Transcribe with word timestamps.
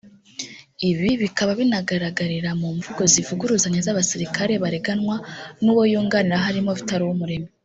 ibi 0.89 1.11
bikaba 1.21 1.51
binagaragarira 1.59 2.49
no 2.53 2.57
mu 2.61 2.69
mvugo 2.77 3.01
zivuguruzanya 3.13 3.79
z’abasirikare 3.85 4.53
bareganwa 4.63 5.15
nuwo 5.63 5.83
yunganira 5.91 6.43
harimo 6.45 6.71
Vital 6.79 7.01
Uwumuremyi 7.03 7.49